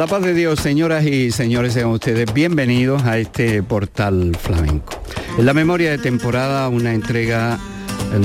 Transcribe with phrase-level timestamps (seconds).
[0.00, 4.98] La paz de Dios, señoras y señores, sean ustedes bienvenidos a este portal flamenco.
[5.36, 7.58] En la memoria de temporada, una entrega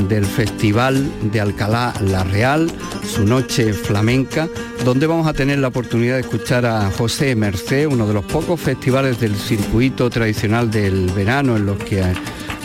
[0.08, 2.72] del Festival de Alcalá La Real,
[3.06, 4.48] su noche flamenca,
[4.86, 8.58] donde vamos a tener la oportunidad de escuchar a José Mercé, uno de los pocos
[8.62, 12.02] festivales del circuito tradicional del verano en los que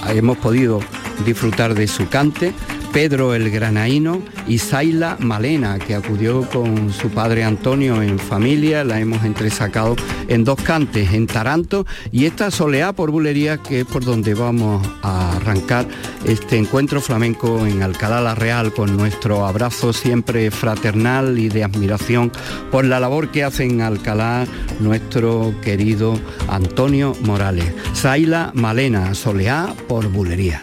[0.06, 0.78] hemos podido
[1.27, 2.52] disfrutar de su cante
[2.93, 8.98] Pedro el Granaíno y Saila Malena, que acudió con su padre Antonio en familia, la
[9.01, 9.97] hemos entresacado
[10.28, 14.87] en dos cantes, en Taranto y esta soleá por bulería, que es por donde vamos
[15.03, 15.87] a arrancar
[16.25, 22.33] este encuentro flamenco en Alcalá la Real, con nuestro abrazo siempre fraternal y de admiración
[22.70, 24.47] por la labor que hace en Alcalá
[24.81, 27.73] nuestro querido Antonio Morales.
[27.92, 30.62] Saila Malena, soleá por bulería.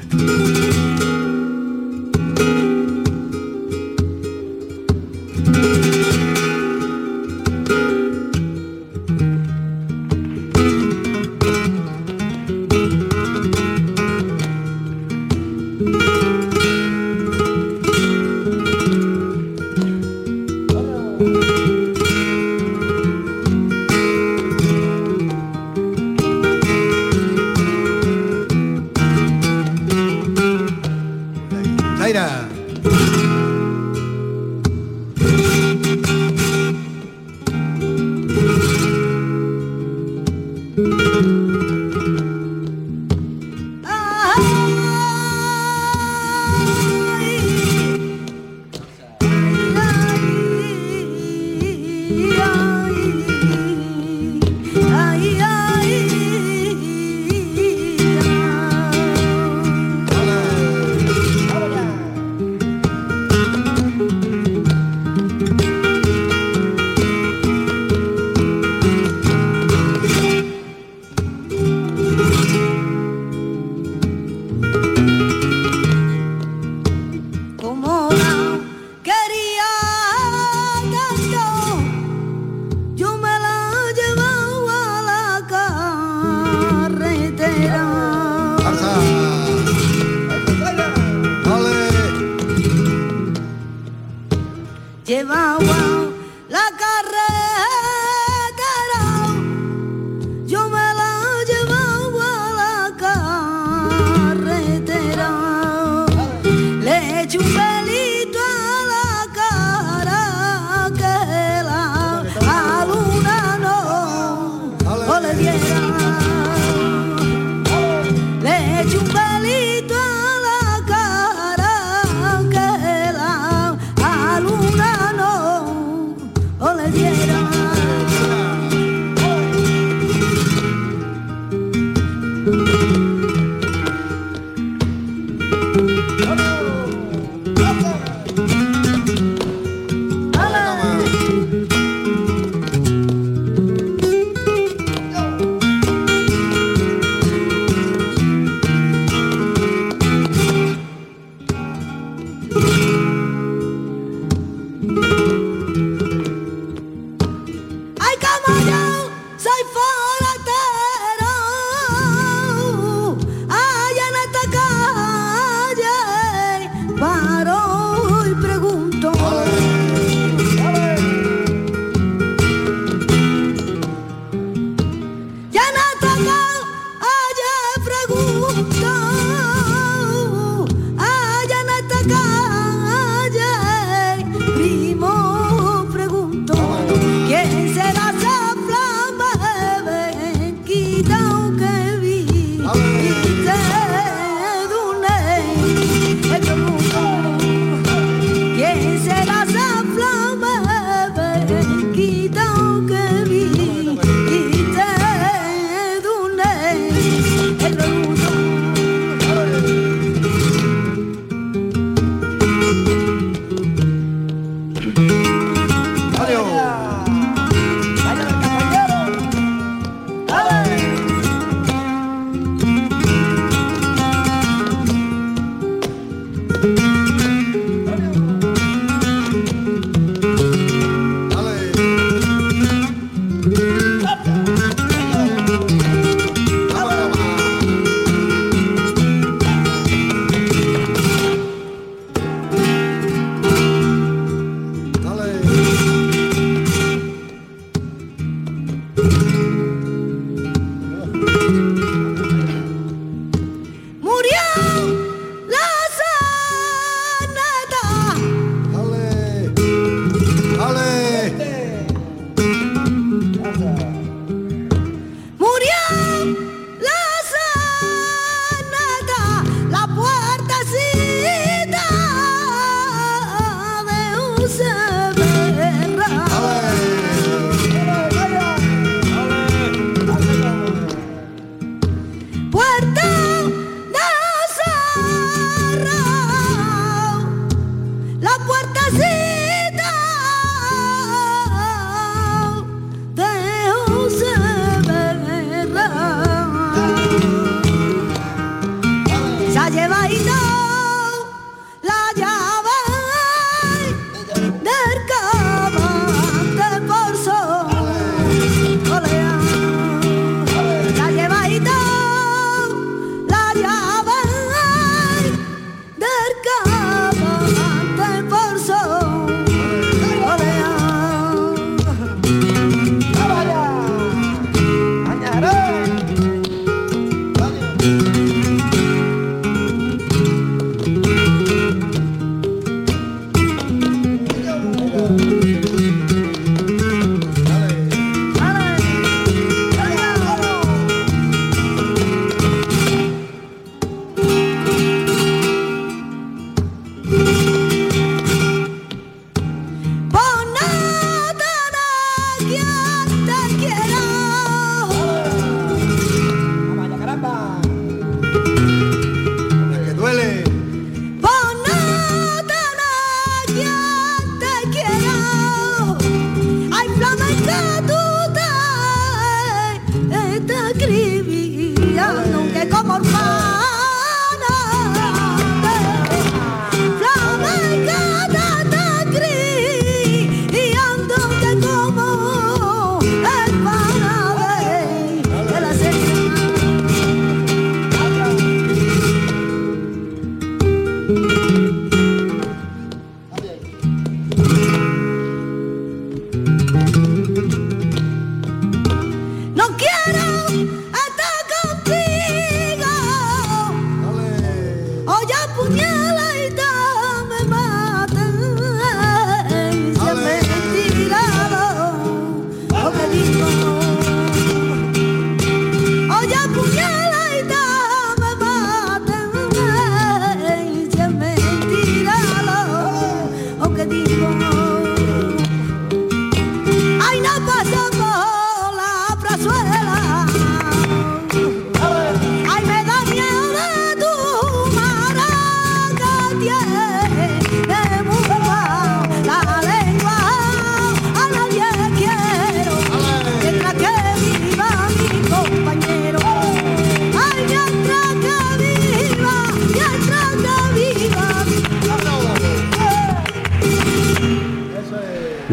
[2.37, 2.66] Thank you.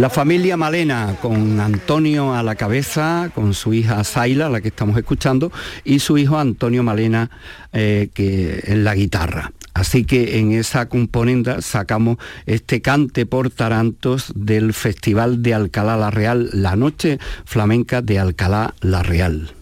[0.05, 4.99] La familia Malena, con Antonio a la cabeza, con su hija Zaila, la que estamos
[4.99, 5.51] escuchando,
[5.83, 7.31] y su hijo Antonio Malena,
[7.73, 9.53] eh, que en la guitarra.
[9.73, 16.11] Así que en esa componenda sacamos este cante por tarantos del Festival de Alcalá la
[16.11, 19.55] Real, la noche flamenca de Alcalá la Real.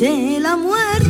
[0.00, 1.07] Ay, que, ay,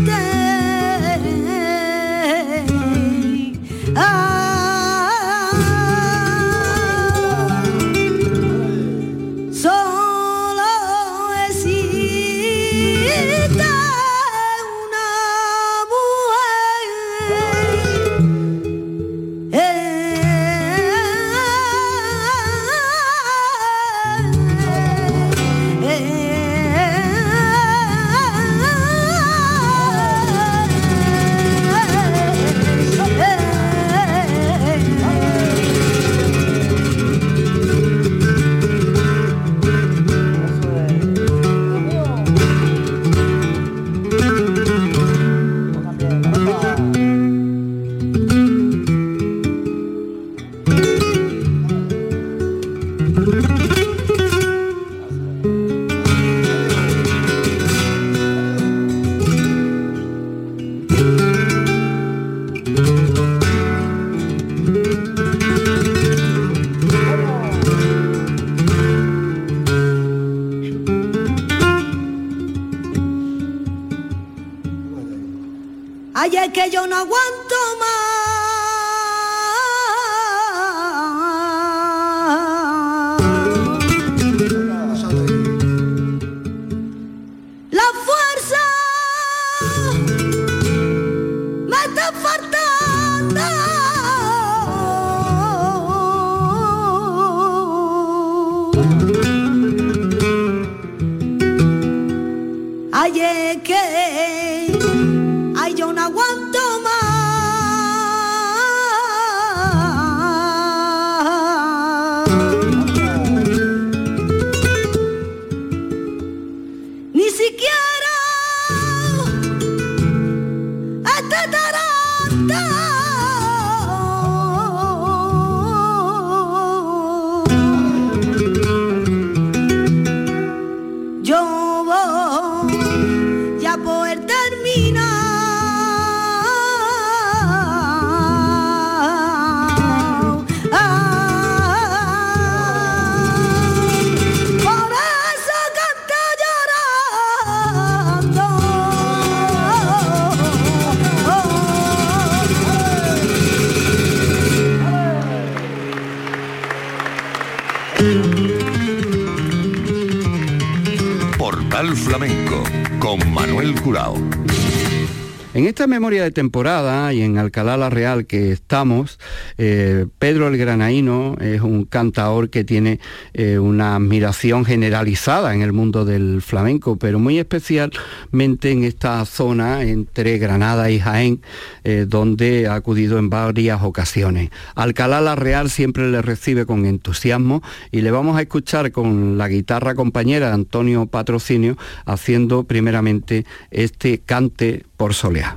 [165.78, 169.20] esta memoria de temporada y en Alcalá la Real que estamos,
[169.58, 172.98] eh, Pedro el Granaíno es un cantador que tiene
[173.32, 179.84] eh, una admiración generalizada en el mundo del flamenco, pero muy especialmente en esta zona
[179.84, 181.42] entre Granada y Jaén,
[181.84, 184.50] eh, donde ha acudido en varias ocasiones.
[184.74, 187.62] Alcalá la Real siempre le recibe con entusiasmo
[187.92, 194.87] y le vamos a escuchar con la guitarra compañera Antonio Patrocinio haciendo primeramente este cante
[194.98, 195.56] por soleá.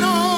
[0.00, 0.37] no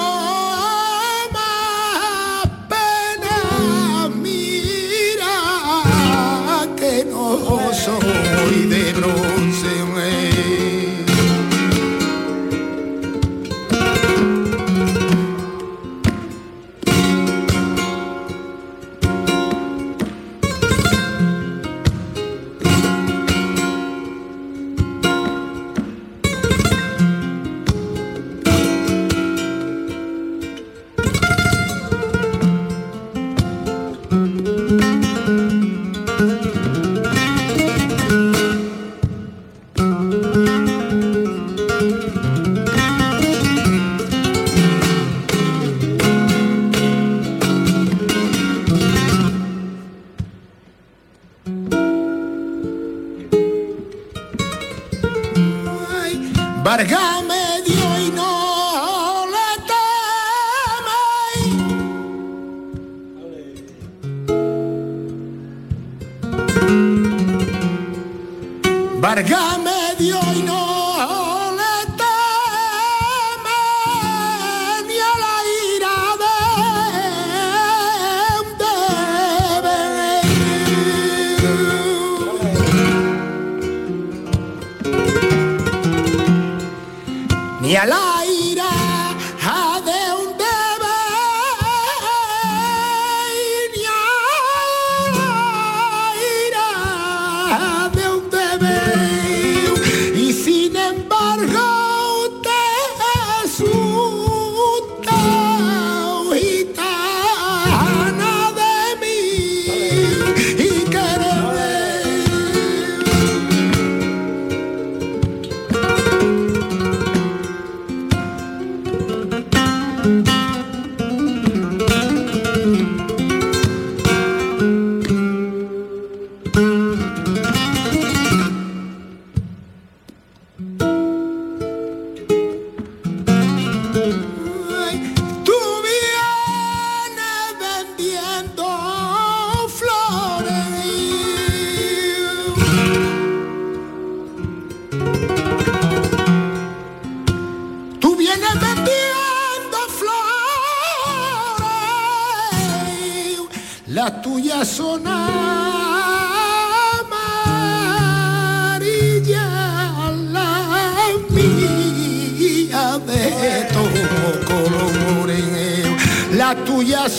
[166.80, 167.12] Las tuyas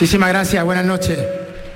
[0.00, 1.18] Muchísimas gracias, buenas noches.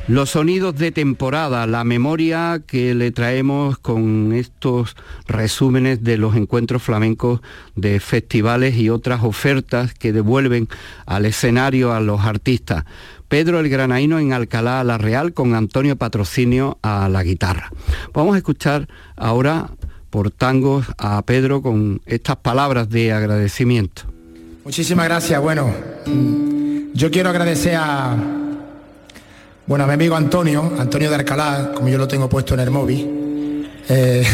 [0.08, 6.82] Los sonidos de temporada, la memoria que le traemos con estos resúmenes de los encuentros
[6.82, 7.42] flamencos
[7.76, 10.70] de festivales y otras ofertas que devuelven
[11.04, 12.86] al escenario a los artistas.
[13.28, 17.70] Pedro el Granaíno en Alcalá la Real con Antonio Patrocinio a la guitarra.
[18.14, 19.68] Vamos a escuchar ahora
[20.08, 24.04] por tangos a Pedro con estas palabras de agradecimiento.
[24.64, 25.42] Muchísimas gracias.
[25.42, 25.74] Bueno,
[26.94, 28.16] yo quiero agradecer a,
[29.66, 33.68] bueno, mi amigo Antonio, Antonio de Alcalá, como yo lo tengo puesto en el móvil,
[33.88, 34.24] eh,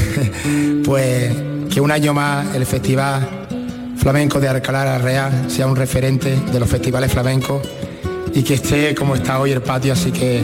[0.84, 1.34] pues
[1.70, 3.46] que un año más el Festival
[3.96, 7.66] Flamenco de Alcalá la Real sea un referente de los festivales flamencos
[8.34, 10.42] y que esté como está hoy el patio, así que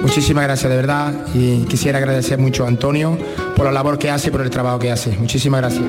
[0.00, 3.18] muchísimas gracias de verdad y quisiera agradecer mucho a Antonio
[3.56, 5.10] por la labor que hace y por el trabajo que hace.
[5.18, 5.60] Muchísimas.
[5.60, 5.82] Gracias,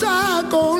[0.00, 0.79] 撒狗。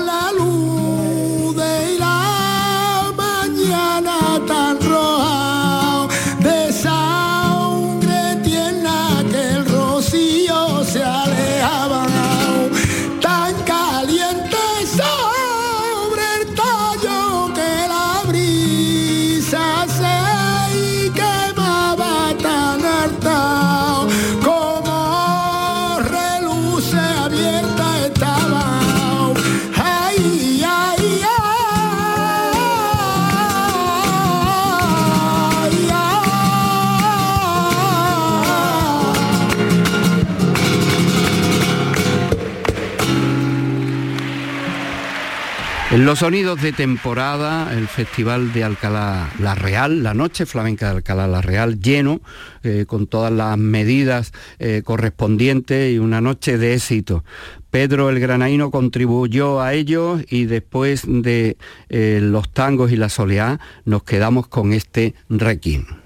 [46.10, 51.28] Los sonidos de temporada, el Festival de Alcalá La Real, la Noche Flamenca de Alcalá
[51.28, 52.20] La Real, lleno,
[52.64, 57.22] eh, con todas las medidas eh, correspondientes y una noche de éxito.
[57.70, 61.56] Pedro el Granaíno contribuyó a ello y después de
[61.90, 65.99] eh, los tangos y la soleá nos quedamos con este requiem.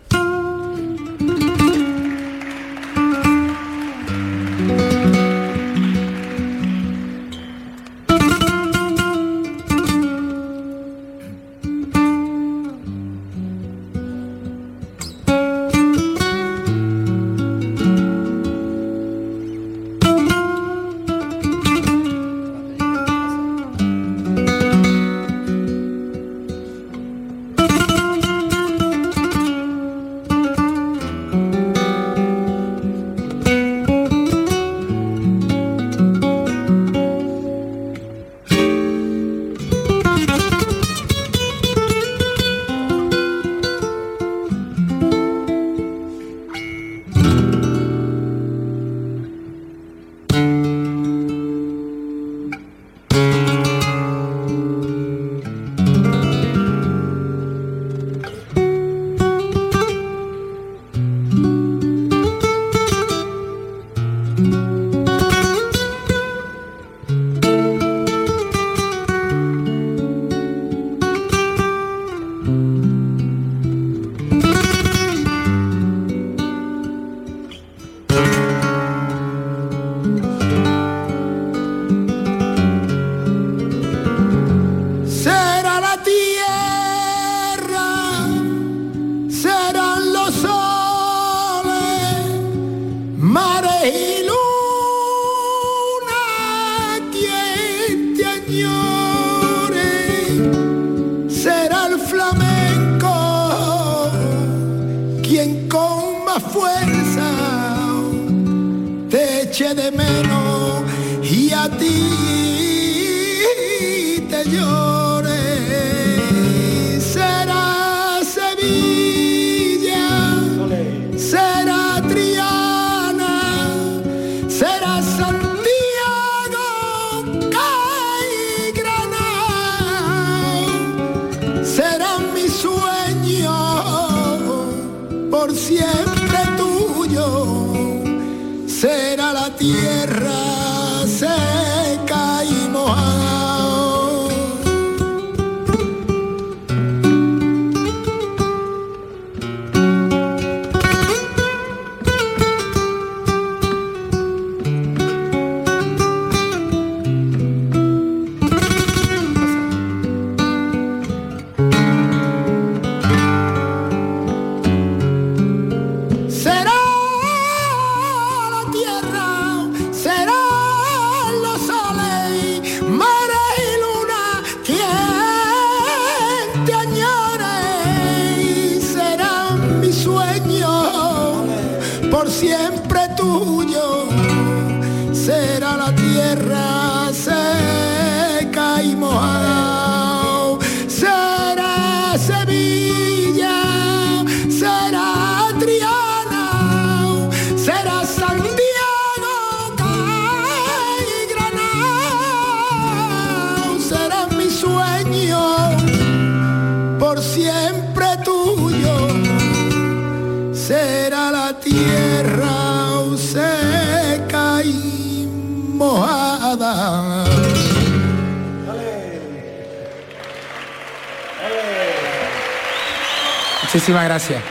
[223.85, 224.43] Muchísimas gracias.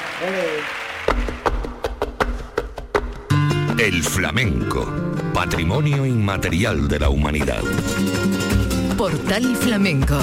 [3.80, 4.86] El flamenco,
[5.34, 7.64] patrimonio inmaterial de la humanidad.
[8.96, 10.20] Portal Flamenco.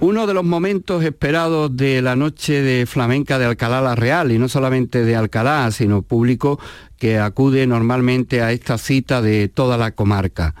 [0.00, 4.38] Uno de los momentos esperados de la noche de flamenca de Alcalá la Real, y
[4.38, 6.58] no solamente de Alcalá, sino público
[6.96, 10.54] que acude normalmente a esta cita de toda la comarca.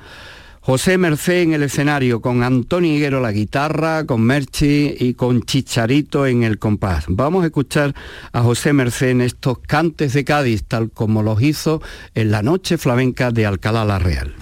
[0.66, 6.26] José Mercé en el escenario, con Antonio Higuero la guitarra, con Merchi y con Chicharito
[6.26, 7.04] en el compás.
[7.06, 7.94] Vamos a escuchar
[8.32, 11.80] a José Mercé en estos cantes de Cádiz, tal como los hizo
[12.16, 14.34] en la noche flamenca de Alcalá la Real.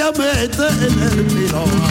[0.00, 1.90] Te voy a meter en el pilón.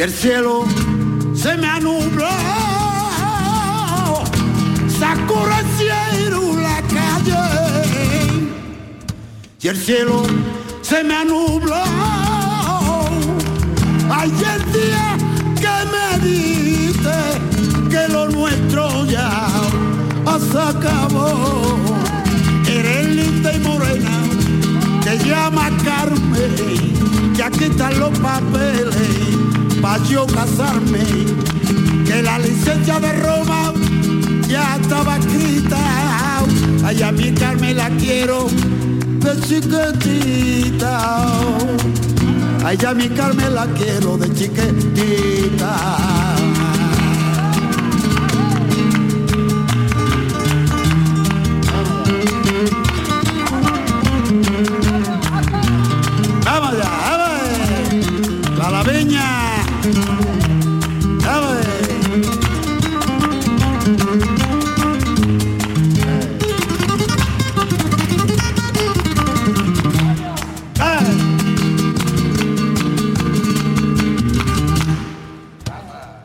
[0.00, 0.64] Y el cielo
[1.34, 2.26] se me anubló,
[5.76, 7.36] cielo la calle
[9.60, 10.22] y el cielo
[10.80, 11.82] se me anubló.
[14.10, 15.18] Ayer día
[15.60, 17.18] que me diste
[17.90, 19.48] que lo nuestro ya
[20.50, 21.76] se acabó.
[22.66, 24.22] Eres linda y morena,
[25.04, 28.79] te llama Carmen, ya que están los papeles
[30.10, 30.98] yo casarme,
[32.04, 33.72] que la licencia de Roma
[34.48, 35.78] ya estaba escrita.
[36.84, 41.26] Allá mi Carmen la quiero de chiquitita.
[42.64, 46.29] Allá mi Carmen la quiero de chiquitita.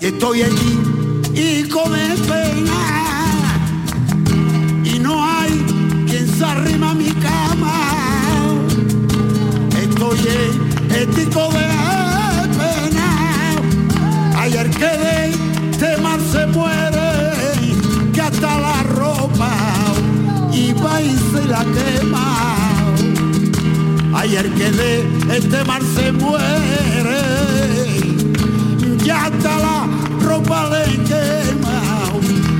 [0.08, 0.80] Estoy allí
[1.34, 2.82] y come pena
[4.84, 5.52] y no hay
[6.08, 7.82] quien se arrima a mi cama.
[9.82, 10.20] Estoy
[11.02, 11.68] ético de
[12.60, 13.08] pena.
[14.38, 15.32] Ayer que de
[15.72, 19.52] este mar se muere, que hasta la ropa
[20.54, 22.56] y va y se la quema.
[24.14, 27.22] Ayer que de este mar se muere,
[29.04, 29.85] ya hasta la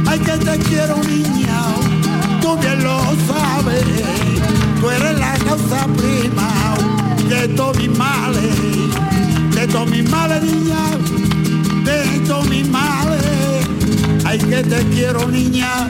[0.08, 1.62] Ay, que te quiero, niña,
[2.42, 3.84] tú bien lo sabes.
[4.80, 6.76] Tú eres la causa prima
[7.30, 8.56] de todos mis males,
[9.56, 10.78] de todos mis males, niña,
[11.84, 13.68] de todos mis males.
[14.26, 15.90] Ay, que te quiero, niña,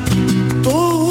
[0.64, 1.05] tú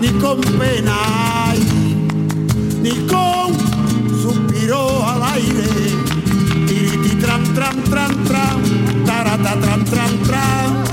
[0.00, 1.52] ni con pena,
[2.82, 3.52] ni con
[4.22, 5.68] suspiro al aire.
[6.66, 8.62] Tiriti tran tran tran tran,
[9.04, 10.84] tarata tran tran tran,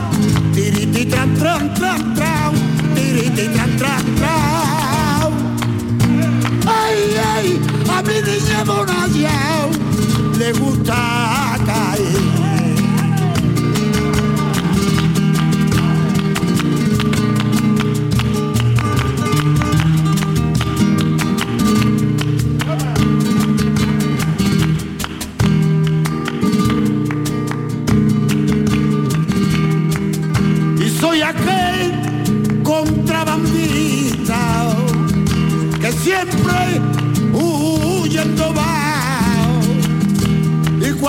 [0.53, 2.53] tiriti tran tran tran tran,
[2.95, 5.31] tiriti tran tran tran.
[6.65, 6.97] Ay,
[7.35, 9.69] ay, a mi niña Bonaya
[10.37, 11.46] le gusta.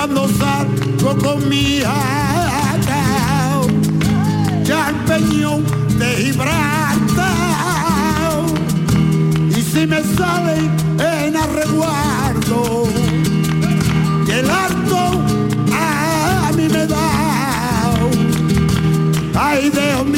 [0.08, 1.94] Y cuando salgo con mi hija,
[4.64, 5.64] ya el peñón
[5.98, 7.26] de Gibraltar.
[9.50, 12.88] Y si me sale en arreguardo,
[14.26, 15.22] y el harto
[15.72, 17.10] a mí me da.
[19.34, 20.17] Ay, Dios mío,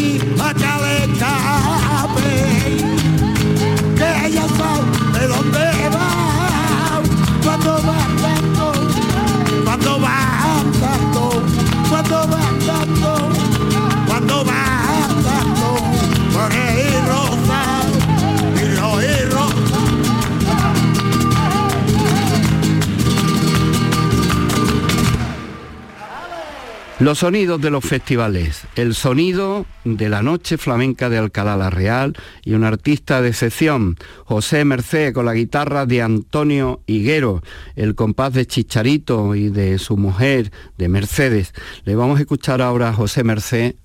[27.01, 32.15] Los sonidos de los festivales, el sonido de la noche flamenca de Alcalá la Real
[32.45, 33.97] y un artista de excepción,
[34.27, 37.43] José Merced con la guitarra de Antonio Higuero,
[37.75, 41.55] el compás de Chicharito y de su mujer, de Mercedes.
[41.85, 43.77] Le vamos a escuchar ahora a José Merced,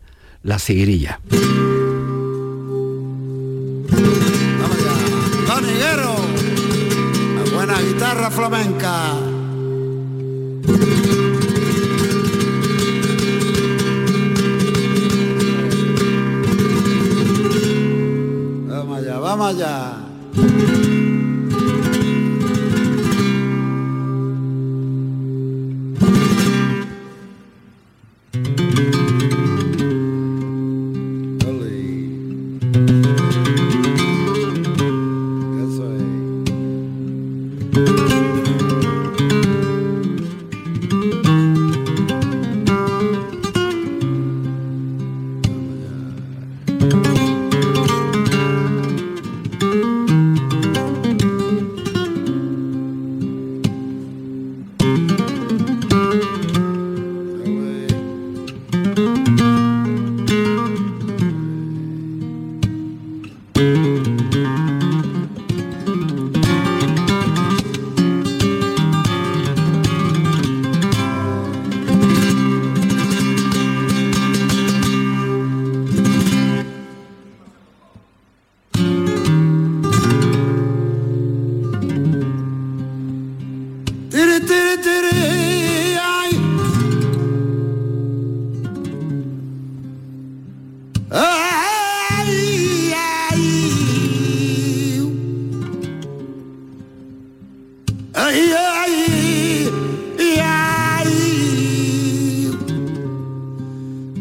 [0.44, 1.22] La Sigrilla.
[7.54, 9.14] Buena guitarra flamenca.
[19.38, 19.98] Vamos allá,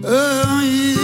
[0.06, 1.03] Ay,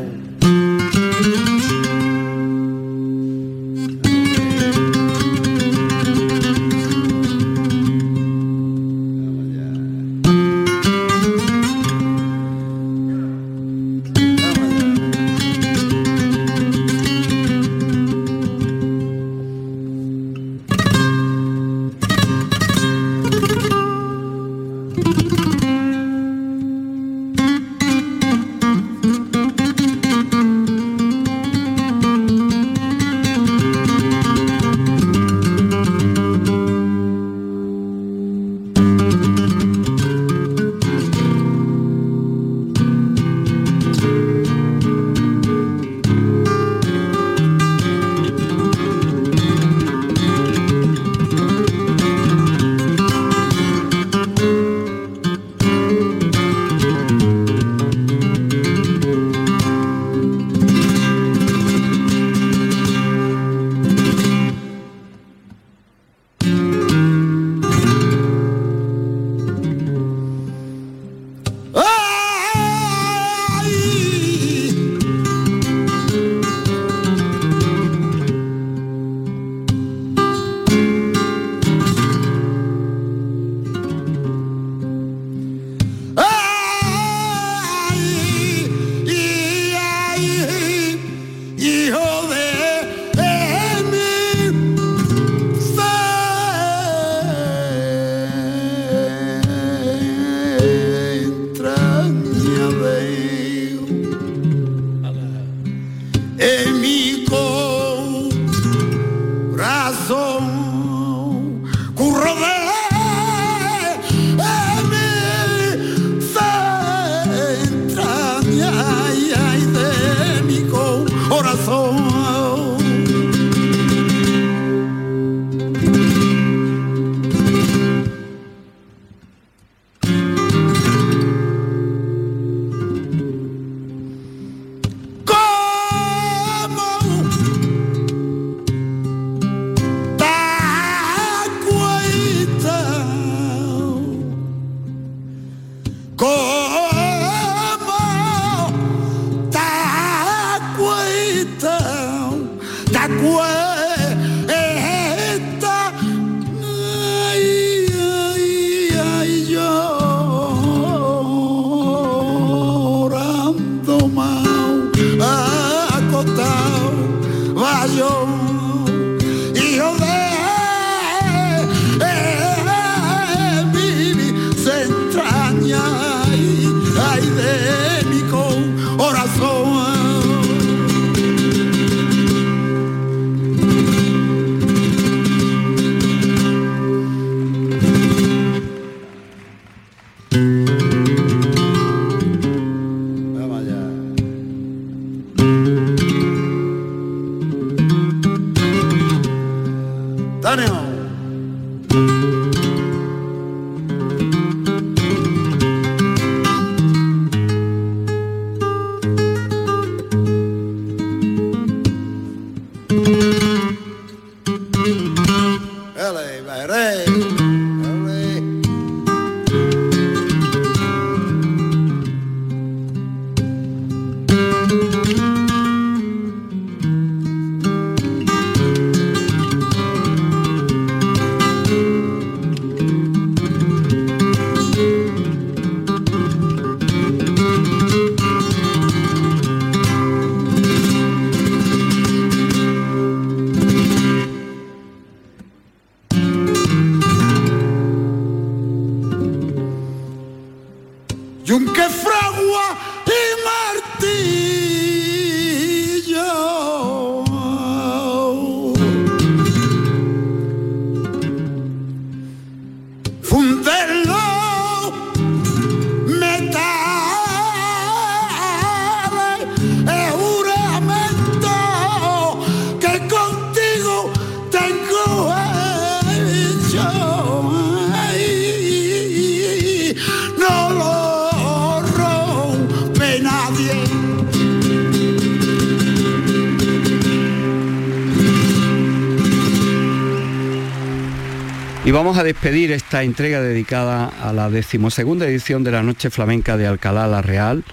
[292.03, 296.65] vamos a despedir esta entrega dedicada a la decimosegunda edición de la Noche Flamenca de
[296.65, 297.63] Alcalá la Real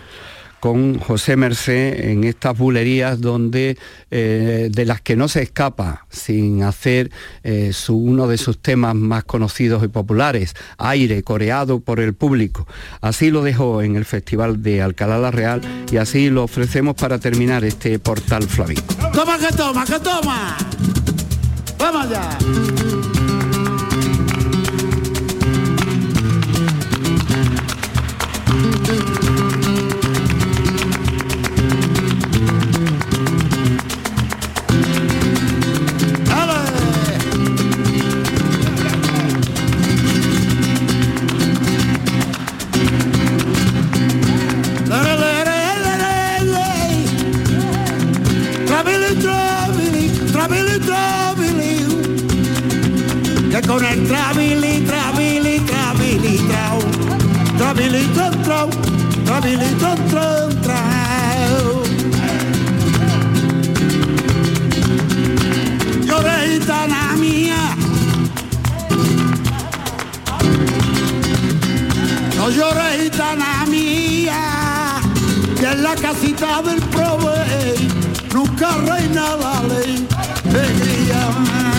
[0.61, 3.79] con José Mercé en estas bulerías donde
[4.11, 7.11] eh, de las que no se escapa sin hacer
[7.43, 12.67] eh, su, uno de sus temas más conocidos y populares, aire coreado por el público.
[13.01, 17.19] Así lo dejó en el Festival de Alcalá la Real y así lo ofrecemos para
[17.19, 18.95] terminar este portal flamenco.
[19.11, 20.59] Toma que toma, que toma.
[21.79, 22.98] Vamos allá.
[53.69, 56.79] Con el travili, travili, travili, trau.
[57.59, 58.71] Travili, trau, trau.
[59.27, 61.83] Travili, trau, trau, trau.
[66.07, 67.77] Lloré, gitana mía.
[72.37, 75.01] No llores, gitana mía,
[75.61, 77.77] que en la casita del prove
[78.33, 80.09] nunca reina la ley.
[80.49, 81.78] Alegría.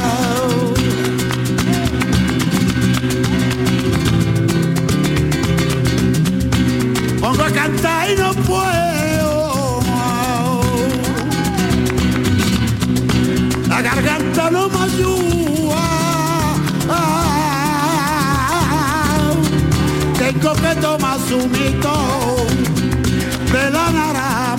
[7.29, 9.81] Pongo a cantar y no puedo.
[13.67, 15.85] La garganta no me ayuda.
[20.17, 22.47] Tengo que tomar su mito
[23.53, 24.55] de la nara